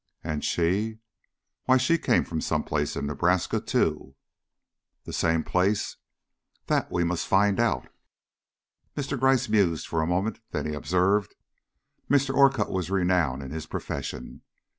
"And 0.23 0.43
she?" 0.43 0.97
"Why, 1.65 1.77
she 1.77 1.99
came 1.99 2.23
from 2.23 2.41
some 2.41 2.63
place 2.63 2.95
in 2.95 3.05
Nebraska 3.05 3.59
too!" 3.61 4.15
"The 5.03 5.13
same 5.13 5.43
place?" 5.43 5.97
"That 6.65 6.91
we 6.91 7.03
must 7.03 7.27
find 7.27 7.59
out." 7.59 7.87
Mr. 8.97 9.15
Gryce 9.19 9.47
mused 9.47 9.85
for 9.85 10.01
a 10.01 10.07
minute; 10.07 10.39
then 10.49 10.65
he 10.65 10.73
observed: 10.73 11.35
"Mr. 12.09 12.33
Orcutt 12.33 12.71
was 12.71 12.89
renowned 12.89 13.43
in 13.43 13.51
his 13.51 13.67
profession. 13.67 14.41